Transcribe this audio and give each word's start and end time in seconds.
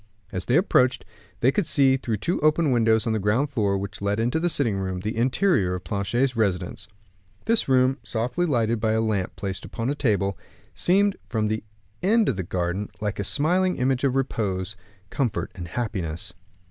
As 0.31 0.47
they 0.47 0.55
approached, 0.55 1.05
they 1.41 1.51
could 1.51 1.67
see, 1.67 1.95
through 1.95 2.17
two 2.17 2.39
open 2.39 2.71
windows 2.71 3.05
on 3.05 3.13
the 3.13 3.19
ground 3.19 3.51
floor, 3.51 3.77
which 3.77 4.01
led 4.01 4.19
into 4.19 4.39
a 4.43 4.49
sitting 4.49 4.77
room, 4.77 5.01
the 5.01 5.15
interior 5.15 5.75
of 5.75 5.83
Planchet's 5.83 6.35
residence. 6.35 6.87
This 7.45 7.69
room, 7.69 7.99
softly 8.01 8.47
lighted 8.47 8.79
by 8.79 8.93
a 8.93 8.99
lamp 9.01 9.35
placed 9.35 9.67
on 9.77 9.87
the 9.89 9.93
table, 9.93 10.39
seemed, 10.73 11.17
from 11.29 11.49
the 11.49 11.63
end 12.01 12.29
of 12.29 12.35
the 12.35 12.41
garden, 12.41 12.89
like 12.99 13.19
a 13.19 13.23
smiling 13.23 13.75
image 13.75 14.03
of 14.03 14.15
repose, 14.15 14.75
comfort, 15.11 15.51
and 15.53 15.67
happiness. 15.67 16.33